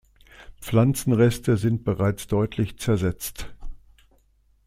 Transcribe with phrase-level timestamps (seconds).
[0.59, 3.53] Pflanzenreste sind bereits deutlich zersetzt.